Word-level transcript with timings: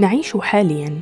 نعيش 0.00 0.36
حاليا 0.36 1.00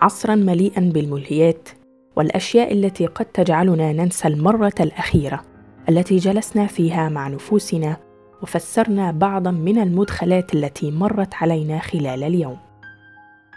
عصرا 0.00 0.34
مليئا 0.34 0.80
بالملهيات 0.94 1.68
والأشياء 2.16 2.72
التي 2.72 3.06
قد 3.06 3.24
تجعلنا 3.24 3.92
ننسى 3.92 4.28
المرة 4.28 4.72
الأخيرة 4.80 5.42
التي 5.88 6.16
جلسنا 6.16 6.66
فيها 6.66 7.08
مع 7.08 7.28
نفوسنا 7.28 7.96
وفسرنا 8.42 9.10
بعضا 9.10 9.50
من 9.50 9.78
المدخلات 9.78 10.54
التي 10.54 10.90
مرت 10.90 11.34
علينا 11.34 11.78
خلال 11.78 12.24
اليوم. 12.24 12.56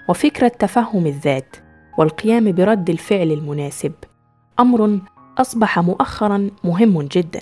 وفكرة 0.09 0.47
تفهم 0.47 1.05
الذات 1.05 1.55
والقيام 1.97 2.51
برد 2.51 2.89
الفعل 2.89 3.31
المناسب 3.31 3.93
أمر 4.59 4.99
أصبح 5.37 5.79
مؤخرا 5.79 6.49
مهم 6.63 7.01
جدا 7.01 7.41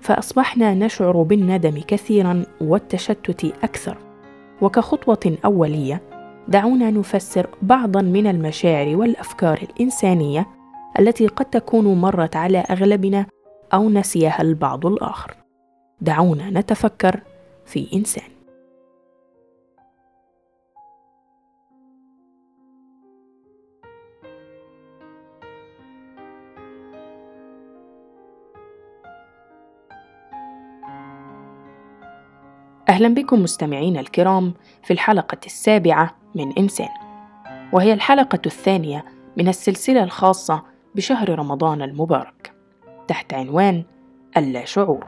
فأصبحنا 0.00 0.74
نشعر 0.74 1.22
بالندم 1.22 1.80
كثيرا 1.88 2.44
والتشتت 2.60 3.44
أكثر. 3.44 3.96
وكخطوة 4.62 5.38
أولية 5.44 6.11
دعونا 6.48 6.90
نفسر 6.90 7.48
بعضا 7.62 8.02
من 8.02 8.26
المشاعر 8.26 8.96
والأفكار 8.96 9.58
الإنسانية 9.62 10.46
التي 10.98 11.26
قد 11.26 11.44
تكون 11.44 12.00
مرت 12.00 12.36
على 12.36 12.58
أغلبنا 12.58 13.26
أو 13.74 13.90
نسيها 13.90 14.42
البعض 14.42 14.86
الآخر. 14.86 15.36
دعونا 16.00 16.50
نتفكر 16.50 17.20
في 17.66 17.88
إنسان. 17.94 18.32
أهلا 32.88 33.08
بكم 33.08 33.42
مستمعينا 33.42 34.00
الكرام 34.00 34.54
في 34.82 34.92
الحلقة 34.92 35.38
السابعة 35.46 36.21
من 36.34 36.52
إنسان. 36.58 36.88
وهي 37.72 37.92
الحلقة 37.92 38.38
الثانية 38.46 39.04
من 39.36 39.48
السلسلة 39.48 40.02
الخاصة 40.02 40.62
بشهر 40.94 41.38
رمضان 41.38 41.82
المبارك 41.82 42.52
تحت 43.08 43.34
عنوان 43.34 43.84
اللا 44.36 44.64
شعور 44.64 45.06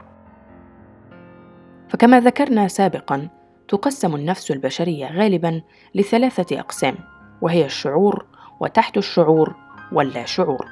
فكما 1.89 2.19
ذكرنا 2.19 2.67
سابقا 2.67 3.29
تقسم 3.67 4.15
النفس 4.15 4.51
البشرية 4.51 5.07
غالبا 5.07 5.61
لثلاثة 5.95 6.59
أقسام 6.59 6.95
وهي 7.41 7.65
الشعور 7.65 8.25
وتحت 8.59 8.97
الشعور 8.97 9.55
واللا 9.91 10.25
شعور 10.25 10.67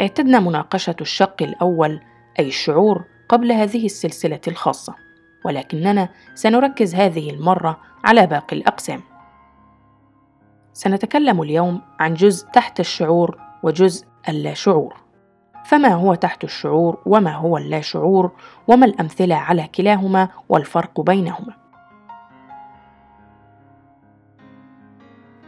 اعتدنا 0.00 0.40
مناقشة 0.40 0.96
الشق 1.00 1.42
الأول 1.42 2.00
أي 2.38 2.48
الشعور 2.48 3.04
قبل 3.28 3.52
هذه 3.52 3.86
السلسلة 3.86 4.40
الخاصة 4.48 4.94
ولكننا 5.44 6.08
سنركز 6.34 6.94
هذه 6.94 7.30
المرة 7.30 7.80
على 8.04 8.26
باقي 8.26 8.56
الأقسام. 8.56 9.11
سنتكلم 10.72 11.42
اليوم 11.42 11.80
عن 12.00 12.14
جزء 12.14 12.46
تحت 12.48 12.80
الشعور 12.80 13.38
وجزء 13.62 14.06
اللاشعور. 14.28 14.96
فما 15.64 15.88
هو 15.88 16.14
تحت 16.14 16.44
الشعور 16.44 16.98
وما 17.06 17.34
هو 17.34 17.56
اللاشعور 17.56 18.30
وما 18.68 18.86
الأمثلة 18.86 19.34
على 19.34 19.68
كلاهما 19.74 20.28
والفرق 20.48 21.00
بينهما؟ 21.00 21.54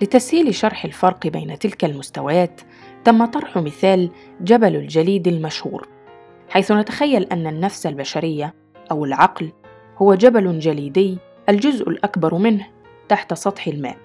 لتسهيل 0.02 0.54
شرح 0.54 0.84
الفرق 0.84 1.26
بين 1.26 1.58
تلك 1.58 1.84
المستويات 1.84 2.60
تم 3.04 3.24
طرح 3.24 3.58
مثال 3.58 4.10
جبل 4.40 4.76
الجليد 4.76 5.28
المشهور 5.28 5.88
حيث 6.48 6.72
نتخيل 6.72 7.22
أن 7.22 7.46
النفس 7.46 7.86
البشرية 7.86 8.54
أو 8.90 9.04
العقل 9.04 9.52
هو 9.98 10.14
جبل 10.14 10.58
جليدي 10.58 11.18
الجزء 11.48 11.88
الأكبر 11.88 12.34
منه 12.34 12.66
تحت 13.08 13.34
سطح 13.34 13.66
الماء. 13.66 14.03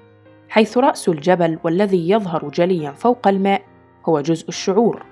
حيث 0.50 0.78
رأس 0.78 1.10
الجبل 1.10 1.60
والذي 1.64 2.10
يظهر 2.10 2.50
جليا 2.50 2.92
فوق 2.92 3.28
الماء 3.28 3.62
هو 4.06 4.22
جزء 4.22 4.48
الشعور 4.48 5.06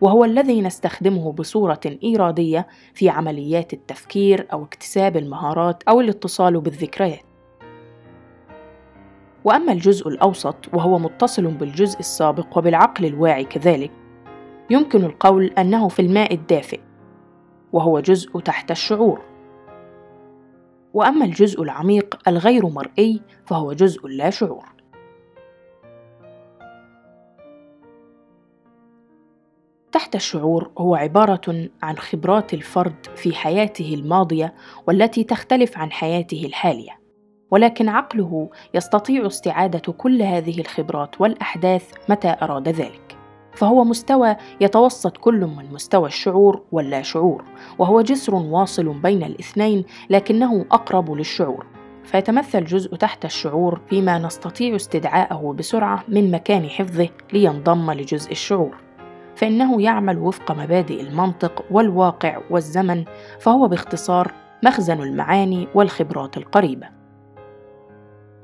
وهو 0.00 0.24
الذي 0.24 0.62
نستخدمه 0.62 1.32
بصورة 1.32 1.80
إيرادية 2.04 2.66
في 2.94 3.08
عمليات 3.08 3.72
التفكير 3.72 4.46
أو 4.52 4.64
اكتساب 4.64 5.16
المهارات 5.16 5.82
أو 5.82 6.00
الاتصال 6.00 6.60
بالذكريات. 6.60 7.22
وأما 9.44 9.72
الجزء 9.72 10.08
الأوسط 10.08 10.56
وهو 10.74 10.98
متصل 10.98 11.46
بالجزء 11.46 12.00
السابق 12.00 12.58
وبالعقل 12.58 13.04
الواعي 13.04 13.44
كذلك، 13.44 13.90
يمكن 14.70 15.04
القول 15.04 15.46
أنه 15.46 15.88
في 15.88 16.02
الماء 16.02 16.34
الدافئ، 16.34 16.80
وهو 17.72 18.00
جزء 18.00 18.40
تحت 18.40 18.70
الشعور. 18.70 19.20
وأما 20.94 21.24
الجزء 21.24 21.62
العميق 21.62 22.18
الغير 22.28 22.66
مرئي 22.66 23.22
فهو 23.46 23.72
جزء 23.72 24.08
لا 24.08 24.30
شعور. 24.30 24.71
تحت 30.02 30.14
الشعور 30.14 30.70
هو 30.78 30.94
عبارة 30.94 31.68
عن 31.82 31.96
خبرات 31.96 32.54
الفرد 32.54 33.06
في 33.16 33.34
حياته 33.34 33.94
الماضية 33.94 34.54
والتي 34.86 35.24
تختلف 35.24 35.78
عن 35.78 35.92
حياته 35.92 36.46
الحالية، 36.46 37.00
ولكن 37.50 37.88
عقله 37.88 38.50
يستطيع 38.74 39.26
استعادة 39.26 39.92
كل 39.92 40.22
هذه 40.22 40.60
الخبرات 40.60 41.20
والأحداث 41.20 41.92
متى 42.08 42.36
أراد 42.42 42.68
ذلك. 42.68 43.16
فهو 43.54 43.84
مستوى 43.84 44.36
يتوسط 44.60 45.16
كل 45.16 45.40
من 45.40 45.72
مستوى 45.72 46.08
الشعور 46.08 46.62
واللا 46.72 47.02
شعور، 47.02 47.44
وهو 47.78 48.00
جسر 48.00 48.34
واصل 48.34 48.88
بين 48.88 49.22
الاثنين 49.22 49.84
لكنه 50.10 50.66
أقرب 50.70 51.12
للشعور. 51.12 51.66
فيتمثل 52.04 52.64
جزء 52.64 52.96
تحت 52.96 53.24
الشعور 53.24 53.80
فيما 53.88 54.18
نستطيع 54.18 54.76
استدعاءه 54.76 55.54
بسرعة 55.58 56.04
من 56.08 56.30
مكان 56.30 56.68
حفظه 56.68 57.08
لينضم 57.32 57.90
لجزء 57.92 58.32
الشعور. 58.32 58.81
فإنه 59.36 59.82
يعمل 59.82 60.18
وفق 60.18 60.52
مبادئ 60.52 61.00
المنطق 61.00 61.64
والواقع 61.70 62.38
والزمن 62.50 63.04
فهو 63.40 63.68
باختصار 63.68 64.32
مخزن 64.64 65.02
المعاني 65.02 65.68
والخبرات 65.74 66.36
القريبة. 66.36 66.86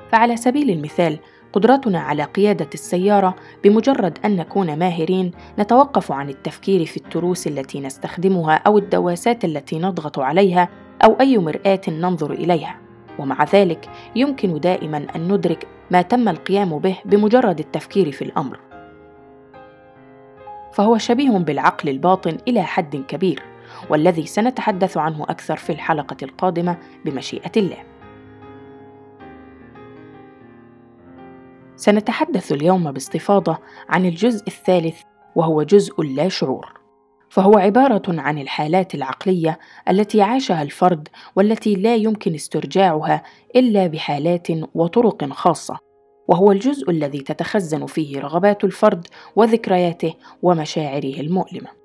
فعلى 0.08 0.36
سبيل 0.36 0.70
المثال 0.70 1.18
قدرتنا 1.52 2.00
على 2.00 2.22
قيادة 2.22 2.68
السيارة 2.74 3.34
بمجرد 3.64 4.18
أن 4.24 4.36
نكون 4.36 4.78
ماهرين 4.78 5.30
نتوقف 5.58 6.12
عن 6.12 6.28
التفكير 6.28 6.84
في 6.84 6.96
التروس 6.96 7.46
التي 7.46 7.80
نستخدمها 7.80 8.54
أو 8.54 8.78
الدواسات 8.78 9.44
التي 9.44 9.78
نضغط 9.78 10.18
عليها 10.18 10.68
أو 11.04 11.16
أي 11.20 11.38
مرآة 11.38 11.80
ننظر 11.88 12.32
إليها، 12.32 12.76
ومع 13.18 13.44
ذلك 13.44 13.90
يمكن 14.16 14.60
دائما 14.60 15.06
أن 15.16 15.32
ندرك 15.32 15.66
ما 15.90 16.02
تم 16.02 16.28
القيام 16.28 16.78
به 16.78 16.96
بمجرد 17.04 17.58
التفكير 17.58 18.12
في 18.12 18.22
الأمر. 18.22 18.67
فهو 20.78 20.98
شبيه 20.98 21.30
بالعقل 21.30 21.88
الباطن 21.88 22.38
إلى 22.48 22.62
حد 22.62 22.96
كبير 22.96 23.42
والذي 23.90 24.26
سنتحدث 24.26 24.96
عنه 24.96 25.22
أكثر 25.22 25.56
في 25.56 25.70
الحلقة 25.70 26.16
القادمة 26.22 26.78
بمشيئة 27.04 27.52
الله. 27.56 27.84
سنتحدث 31.76 32.52
اليوم 32.52 32.92
باستفاضة 32.92 33.58
عن 33.88 34.06
الجزء 34.06 34.46
الثالث 34.46 35.00
وهو 35.36 35.62
جزء 35.62 36.00
اللا 36.00 36.28
شعور. 36.28 36.80
فهو 37.30 37.58
عبارة 37.58 38.02
عن 38.08 38.38
الحالات 38.38 38.94
العقلية 38.94 39.58
التي 39.88 40.22
عاشها 40.22 40.62
الفرد 40.62 41.08
والتي 41.36 41.74
لا 41.74 41.96
يمكن 41.96 42.34
استرجاعها 42.34 43.22
إلا 43.56 43.86
بحالات 43.86 44.46
وطرق 44.74 45.32
خاصة. 45.32 45.87
وهو 46.28 46.52
الجزء 46.52 46.90
الذي 46.90 47.20
تتخزن 47.20 47.86
فيه 47.86 48.20
رغبات 48.20 48.64
الفرد 48.64 49.06
وذكرياته 49.36 50.14
ومشاعره 50.42 51.20
المؤلمة. 51.20 51.78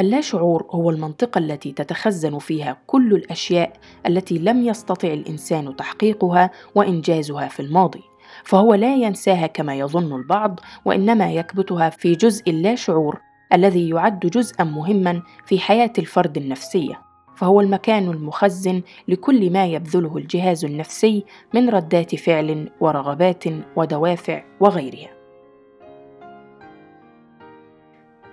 اللاشعور 0.00 0.66
هو 0.70 0.90
المنطقة 0.90 1.38
التي 1.38 1.72
تتخزن 1.72 2.38
فيها 2.38 2.76
كل 2.86 3.14
الأشياء 3.14 3.72
التي 4.06 4.38
لم 4.38 4.62
يستطع 4.62 5.08
الإنسان 5.08 5.76
تحقيقها 5.76 6.50
وإنجازها 6.74 7.48
في 7.48 7.60
الماضي 7.60 8.02
فهو 8.44 8.74
لا 8.74 8.94
ينساها 8.94 9.46
كما 9.46 9.74
يظن 9.74 10.16
البعض 10.16 10.60
وإنما 10.84 11.32
يكبتها 11.32 11.90
في 11.90 12.14
جزء 12.14 12.50
اللاشعور 12.50 13.20
الذي 13.52 13.88
يعد 13.88 14.20
جزءا 14.20 14.64
مهما 14.64 15.22
في 15.46 15.58
حياة 15.58 15.92
الفرد 15.98 16.36
النفسية. 16.36 17.11
فهو 17.42 17.60
المكان 17.60 18.10
المخزن 18.10 18.82
لكل 19.08 19.50
ما 19.52 19.66
يبذله 19.66 20.16
الجهاز 20.16 20.64
النفسي 20.64 21.24
من 21.54 21.70
ردات 21.70 22.14
فعل 22.14 22.70
ورغبات 22.80 23.44
ودوافع 23.76 24.44
وغيرها. 24.60 25.10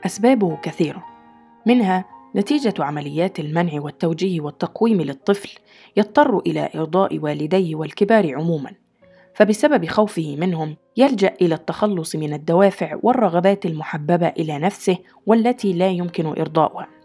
أسبابه 0.06 0.57
كثيرة. 0.61 1.06
منها 1.65 2.06
نتيجة 2.35 2.73
عمليات 2.79 3.39
المنع 3.39 3.81
والتوجيه 3.81 4.41
والتقويم 4.41 5.01
للطفل 5.01 5.59
يضطر 5.97 6.39
إلى 6.39 6.69
إرضاء 6.75 7.19
والديه 7.19 7.75
والكبار 7.75 8.35
عموما 8.35 8.71
فبسبب 9.33 9.85
خوفه 9.85 10.35
منهم 10.39 10.75
يلجأ 10.97 11.35
إلى 11.41 11.56
التخلص 11.56 12.15
من 12.15 12.33
الدوافع 12.33 13.00
والرغبات 13.03 13.65
المحببة 13.65 14.27
إلى 14.27 14.59
نفسه 14.59 14.97
والتي 15.25 15.73
لا 15.73 15.89
يمكن 15.89 16.25
إرضاؤها. 16.25 16.99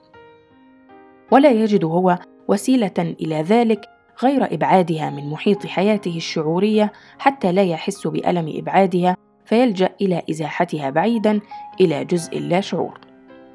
ولا 1.31 1.51
يجد 1.51 1.85
هو 1.85 2.19
وسيلة 2.49 2.93
إلى 2.99 3.43
ذلك 3.43 3.89
غير 4.23 4.55
إبعادها 4.55 5.11
من 5.11 5.31
محيط 5.31 5.67
حياته 5.67 6.17
الشعورية 6.17 6.93
حتى 7.19 7.53
لا 7.53 7.63
يحس 7.63 8.07
بألم 8.07 8.53
إبعادها 8.57 9.17
فيلجأ 9.45 9.89
إلى 10.01 10.23
إزاحتها 10.31 10.91
بعيدا 10.91 11.41
إلى 11.81 12.05
جزء 12.05 12.39
لا 12.39 12.61
شعور. 12.61 13.01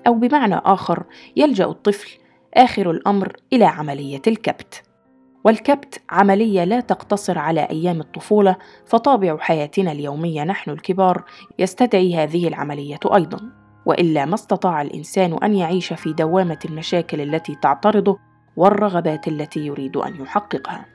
أو 0.07 0.13
بمعنى 0.13 0.56
آخر 0.56 1.04
يلجأ 1.36 1.66
الطفل 1.66 2.10
آخر 2.54 2.92
الأمر 2.92 3.36
إلى 3.54 3.66
عملية 3.66 4.21
الكبت. 4.27 4.83
والكبت 5.44 6.01
عملية 6.10 6.63
لا 6.63 6.80
تقتصر 6.80 7.38
على 7.38 7.62
أيام 7.62 8.00
الطفولة 8.00 8.56
فطابع 8.86 9.38
حياتنا 9.38 9.92
اليومية 9.92 10.44
نحن 10.44 10.71
الكبار 10.71 11.24
يستدعي 11.60 12.16
هذه 12.16 12.48
العملية 12.48 13.00
أيضا. 13.16 13.39
وإلا 13.89 14.25
ما 14.25 14.36
استطاع 14.36 14.81
الإنسان 14.81 15.38
أن 15.44 15.53
يعيش 15.56 15.94
في 15.94 16.13
دوامة 16.13 16.59
المشاكل 16.65 17.21
التي 17.21 17.56
تعترضه 17.56 18.19
والرغبات 18.57 19.27
التي 19.27 19.59
يريد 19.59 19.97
أن 19.97 20.21
يحققها. 20.21 20.86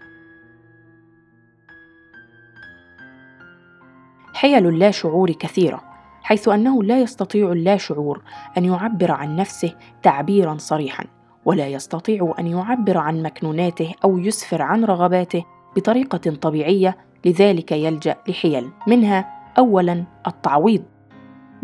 حيل 4.35 4.67
اللاشعور 4.67 5.33
كثيرة 5.33 5.81
حيث 6.23 6.49
أنه 6.49 6.83
لا 6.83 7.01
يستطيع 7.01 7.53
اللاشعور 7.53 8.23
أن 8.59 8.65
يعبر 8.65 9.11
عن 9.11 9.37
نفسه 9.37 9.75
تعبيرا 10.03 10.57
صريحا 10.59 11.05
ولا 11.45 11.69
يستطيع 11.69 12.35
أن 12.39 12.47
يعبر 12.47 12.99
عن 12.99 13.23
مكنوناته 13.23 13.95
أو 14.05 14.19
يسفر 14.19 14.63
عن 14.63 14.85
رغباته 14.85 15.45
بطريقة 15.77 16.35
طبيعية 16.35 16.97
لذلك 17.25 17.73
يلجأ 17.73 18.17
لحيل 18.29 18.71
منها 18.87 19.31
اولا 19.59 20.05
التعويض. 20.27 20.94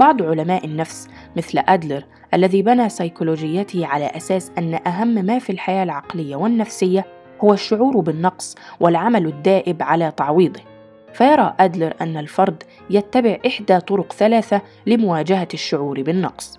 بعض 0.01 0.23
علماء 0.23 0.65
النفس 0.65 1.09
مثل 1.37 1.59
أدلر 1.59 2.05
الذي 2.35 2.63
بنى 2.63 2.89
سيكولوجيته 2.89 3.87
على 3.87 4.07
أساس 4.07 4.53
أن 4.59 4.81
أهم 4.87 5.09
ما 5.09 5.39
في 5.39 5.51
الحياة 5.51 5.83
العقلية 5.83 6.37
والنفسية 6.37 7.07
هو 7.41 7.53
الشعور 7.53 8.01
بالنقص 8.01 8.55
والعمل 8.81 9.27
الدائب 9.27 9.83
على 9.83 10.13
تعويضه. 10.17 10.61
فيرى 11.13 11.55
أدلر 11.61 11.95
أن 12.01 12.17
الفرد 12.17 12.63
يتبع 12.91 13.39
إحدى 13.47 13.81
طرق 13.81 14.13
ثلاثة 14.13 14.63
لمواجهة 14.87 15.49
الشعور 15.55 16.03
بالنقص. 16.03 16.59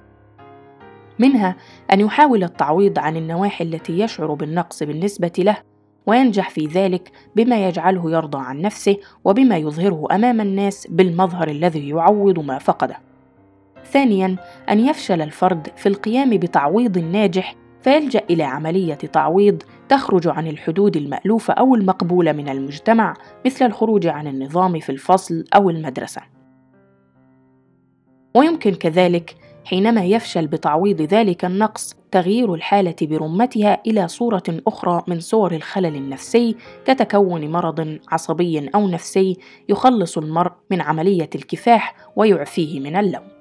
منها 1.19 1.55
أن 1.91 1.99
يحاول 1.99 2.43
التعويض 2.43 2.99
عن 2.99 3.17
النواحي 3.17 3.63
التي 3.63 3.99
يشعر 3.99 4.33
بالنقص 4.33 4.83
بالنسبة 4.83 5.33
له 5.37 5.57
وينجح 6.05 6.49
في 6.49 6.65
ذلك 6.65 7.11
بما 7.35 7.67
يجعله 7.67 8.11
يرضى 8.11 8.39
عن 8.41 8.61
نفسه 8.61 8.97
وبما 9.25 9.57
يظهره 9.57 10.07
أمام 10.11 10.41
الناس 10.41 10.87
بالمظهر 10.87 11.47
الذي 11.47 11.89
يعوض 11.89 12.39
ما 12.39 12.57
فقده. 12.57 13.10
ثانيا 13.91 14.35
أن 14.69 14.79
يفشل 14.79 15.21
الفرد 15.21 15.67
في 15.75 15.89
القيام 15.89 16.29
بتعويض 16.29 16.97
ناجح 16.97 17.55
فيلجأ 17.81 18.21
إلى 18.29 18.43
عملية 18.43 18.93
تعويض 18.93 19.63
تخرج 19.89 20.27
عن 20.27 20.47
الحدود 20.47 20.97
المألوفة 20.97 21.53
أو 21.53 21.75
المقبولة 21.75 22.31
من 22.31 22.49
المجتمع 22.49 23.13
مثل 23.45 23.65
الخروج 23.65 24.07
عن 24.07 24.27
النظام 24.27 24.79
في 24.79 24.91
الفصل 24.91 25.45
أو 25.55 25.69
المدرسة. 25.69 26.21
ويمكن 28.35 28.73
كذلك 28.73 29.35
حينما 29.65 30.05
يفشل 30.05 30.47
بتعويض 30.47 31.01
ذلك 31.01 31.45
النقص 31.45 31.95
تغيير 32.11 32.53
الحالة 32.53 32.95
برمتها 33.01 33.81
إلى 33.87 34.07
صورة 34.07 34.43
أخرى 34.67 35.03
من 35.07 35.19
صور 35.19 35.51
الخلل 35.51 35.95
النفسي 35.95 36.55
كتكون 36.85 37.51
مرض 37.51 37.99
عصبي 38.11 38.69
أو 38.75 38.87
نفسي 38.87 39.37
يخلص 39.69 40.17
المرء 40.17 40.51
من 40.71 40.81
عملية 40.81 41.29
الكفاح 41.35 41.95
ويعفيه 42.15 42.79
من 42.79 42.95
اللوم. 42.95 43.40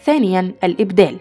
ثانيا 0.00 0.52
الإبدال. 0.64 1.16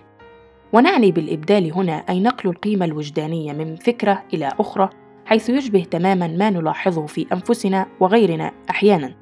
ونعني 0.74 1.12
بالإبدال 1.12 1.74
هنا 1.74 1.94
أي 2.10 2.20
نقل 2.20 2.50
القيمة 2.50 2.86
الوجدانية 2.86 3.54
من 3.54 3.76
فكرة 3.76 4.24
إلى 4.34 4.52
أخرى 4.60 4.90
حيث 5.26 5.50
يشبه 5.50 5.84
تماما 5.84 6.28
ما 6.28 6.50
نلاحظه 6.50 7.06
في 7.06 7.26
أنفسنا 7.34 7.88
وغيرنا 8.00 8.52
أحيانا. 8.70 9.16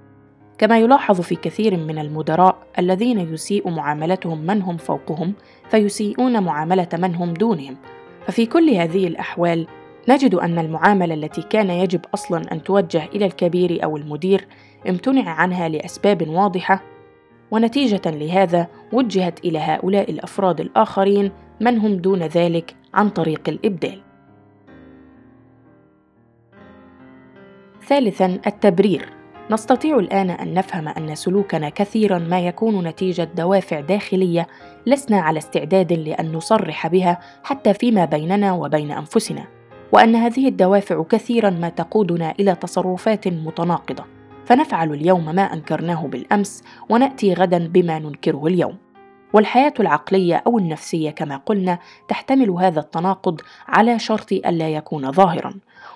كما 0.58 0.80
يلاحظ 0.80 1.22
في 1.22 1.36
كثير 1.36 1.78
من 1.78 2.00
المدراء 2.00 2.58
الذين 2.80 3.34
يسيء 3.34 3.70
معاملتهم 3.70 4.42
من 4.42 4.62
هم 4.62 4.78
فوقهم 4.78 5.34
فيسيئون 5.70 6.44
معاملة 6.44 6.90
من 6.94 7.16
هم 7.16 7.34
دونهم. 7.34 7.78
ففي 8.28 8.46
كل 8.46 8.70
هذه 8.70 9.08
الأحوال 9.08 9.68
نجد 10.10 10.36
أن 10.36 10.60
المعاملة 10.60 11.14
التي 11.14 11.42
كان 11.42 11.70
يجب 11.70 12.02
أصلا 12.14 12.52
أن 12.52 12.64
توجه 12.64 13.06
إلى 13.16 13.26
الكبير 13.26 13.84
أو 13.84 13.98
المدير 13.98 14.48
امتنع 14.90 15.30
عنها 15.30 15.70
لأسباب 15.70 16.28
واضحة 16.28 16.97
ونتيجة 17.52 18.02
لهذا 18.06 18.68
وجهت 18.94 19.46
إلى 19.46 19.60
هؤلاء 19.60 20.12
الأفراد 20.12 20.60
الآخرين 20.62 21.32
من 21.62 21.78
هم 21.78 21.96
دون 21.96 22.24
ذلك 22.24 22.76
عن 22.94 23.10
طريق 23.10 23.42
الإبدال. 23.50 24.02
ثالثا 27.88 28.40
التبرير. 28.48 29.18
نستطيع 29.52 30.00
الآن 30.00 30.30
أن 30.30 30.54
نفهم 30.54 30.88
أن 30.88 31.16
سلوكنا 31.16 31.70
كثيرا 31.70 32.20
ما 32.20 32.40
يكون 32.40 32.88
نتيجة 32.88 33.30
دوافع 33.36 33.80
داخلية 33.80 34.48
لسنا 34.86 35.20
على 35.20 35.38
استعداد 35.38 35.94
لأن 35.94 36.32
نصرح 36.32 36.88
بها 36.88 37.20
حتى 37.44 37.74
فيما 37.74 38.06
بيننا 38.06 38.54
وبين 38.54 38.92
أنفسنا 38.92 39.44
وأن 39.92 40.16
هذه 40.16 40.48
الدوافع 40.48 41.04
كثيرا 41.04 41.50
ما 41.50 41.70
تقودنا 41.70 42.34
إلى 42.40 42.56
تصرفات 42.56 43.28
متناقضة. 43.28 44.17
فنفعل 44.48 44.94
اليوم 44.94 45.36
ما 45.36 45.42
أنكرناه 45.42 46.08
بالأمس 46.08 46.64
ونأتي 46.90 47.34
غدا 47.34 47.68
بما 47.68 48.00
ننكره 48.00 48.48
اليوم. 48.48 48.78
والحياة 49.34 49.74
العقلية 49.80 50.44
أو 50.48 50.58
النفسية 50.58 51.10
كما 51.10 51.38
قلنا 51.38 51.80
تحتمل 52.08 52.50
هذا 52.50 52.80
التناقض 52.80 53.42
على 53.68 54.00
شرط 54.00 54.32
الا 54.32 54.70
يكون 54.70 55.12
ظاهرا. 55.12 55.54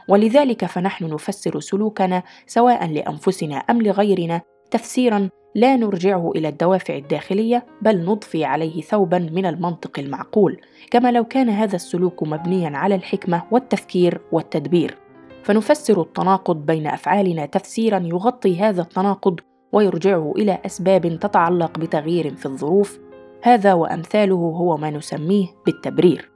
ولذلك 0.07 0.65
فنحن 0.65 1.13
نفسر 1.13 1.59
سلوكنا 1.59 2.23
سواء 2.47 2.87
لأنفسنا 2.87 3.55
أم 3.55 3.81
لغيرنا 3.81 4.41
تفسيرا 4.71 5.29
لا 5.55 5.75
نرجعه 5.75 6.31
إلى 6.35 6.47
الدوافع 6.47 6.95
الداخلية 6.95 7.65
بل 7.81 8.05
نضفي 8.05 8.45
عليه 8.45 8.81
ثوبا 8.81 9.19
من 9.19 9.45
المنطق 9.45 9.99
المعقول 9.99 10.61
كما 10.91 11.11
لو 11.11 11.23
كان 11.23 11.49
هذا 11.49 11.75
السلوك 11.75 12.23
مبنيا 12.23 12.77
على 12.77 12.95
الحكمة 12.95 13.43
والتفكير 13.51 14.21
والتدبير. 14.31 14.97
فنفسر 15.43 16.01
التناقض 16.01 16.65
بين 16.65 16.87
أفعالنا 16.87 17.45
تفسيرا 17.45 17.99
يغطي 17.99 18.59
هذا 18.59 18.81
التناقض 18.81 19.39
ويرجعه 19.71 20.33
إلى 20.37 20.59
أسباب 20.65 21.19
تتعلق 21.19 21.79
بتغيير 21.79 22.35
في 22.35 22.45
الظروف. 22.45 22.99
هذا 23.43 23.73
وأمثاله 23.73 24.35
هو 24.35 24.77
ما 24.77 24.89
نسميه 24.89 25.47
بالتبرير. 25.65 26.31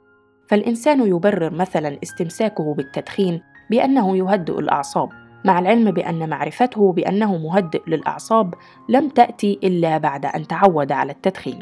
فالإنسان 0.48 1.08
يبرر 1.08 1.50
مثلا 1.50 1.98
استمساكه 2.02 2.74
بالتدخين 2.74 3.40
بأنه 3.70 4.16
يهدئ 4.16 4.58
الأعصاب 4.58 5.08
مع 5.44 5.58
العلم 5.58 5.90
بأن 5.90 6.28
معرفته 6.28 6.92
بأنه 6.92 7.36
مهدئ 7.36 7.82
للأعصاب 7.86 8.54
لم 8.88 9.08
تأتي 9.08 9.58
إلا 9.64 9.98
بعد 9.98 10.26
أن 10.26 10.46
تعود 10.46 10.92
على 10.92 11.12
التدخين. 11.12 11.58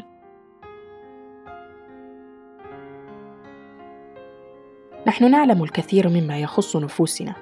نحن 5.07 5.31
نعلم 5.31 5.63
الكثير 5.63 6.09
مما 6.09 6.39
يخص 6.39 6.75
نفوسنا 6.75 7.35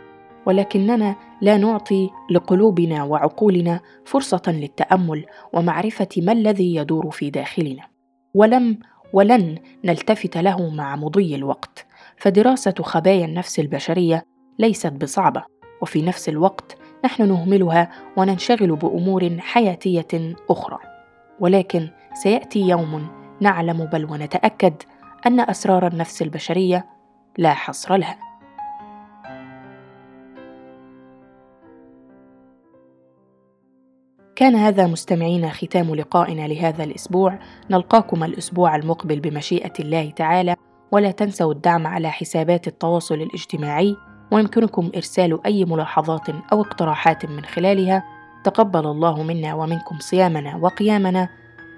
ولكننا 0.45 1.15
لا 1.41 1.57
نعطي 1.57 2.09
لقلوبنا 2.31 3.03
وعقولنا 3.03 3.79
فرصة 4.05 4.41
للتأمل 4.47 5.25
ومعرفة 5.53 6.07
ما 6.17 6.31
الذي 6.31 6.75
يدور 6.75 7.11
في 7.11 7.29
داخلنا. 7.29 7.83
ولم 8.33 8.79
ولن 9.13 9.57
نلتفت 9.85 10.37
له 10.37 10.69
مع 10.69 10.95
مضي 10.95 11.35
الوقت 11.35 11.85
فدراسة 12.17 12.73
خبايا 12.81 13.25
النفس 13.25 13.59
البشرية 13.59 14.23
ليست 14.59 14.91
بصعبة 14.91 15.43
وفي 15.81 16.01
نفس 16.01 16.29
الوقت 16.29 16.77
نحن 17.05 17.27
نهملها 17.27 17.91
وننشغل 18.17 18.75
بأمور 18.75 19.37
حياتية 19.39 20.35
أخرى. 20.49 20.77
ولكن 21.39 21.89
سيأتي 22.13 22.59
يوم 22.59 23.07
نعلم 23.41 23.85
بل 23.85 24.05
ونتأكد 24.05 24.73
أن 25.27 25.39
أسرار 25.39 25.87
النفس 25.87 26.21
البشرية 26.21 26.92
لا 27.37 27.53
حصر 27.53 27.95
لها. 27.95 28.17
كان 34.35 34.55
هذا 34.55 34.87
مستمعينا 34.87 35.49
ختام 35.49 35.95
لقائنا 35.95 36.47
لهذا 36.47 36.83
الأسبوع. 36.83 37.39
نلقاكم 37.69 38.23
الأسبوع 38.23 38.75
المقبل 38.75 39.19
بمشيئة 39.19 39.73
الله 39.79 40.09
تعالى. 40.09 40.55
ولا 40.91 41.11
تنسوا 41.11 41.51
الدعم 41.51 41.87
على 41.87 42.11
حسابات 42.11 42.67
التواصل 42.67 43.15
الاجتماعي. 43.15 43.95
ويمكنكم 44.31 44.91
إرسال 44.95 45.45
أي 45.45 45.65
ملاحظات 45.65 46.29
أو 46.29 46.61
اقتراحات 46.61 47.25
من 47.25 47.45
خلالها. 47.45 48.03
تقبل 48.43 48.85
الله 48.85 49.23
منا 49.23 49.53
ومنكم 49.53 49.99
صيامنا 49.99 50.55
وقيامنا. 50.55 51.29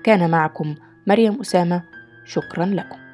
كان 0.03 0.31
معكم 0.31 0.75
مريم 1.07 1.41
أسامة. 1.41 1.83
شكرا 2.25 2.65
لكم. 2.65 3.04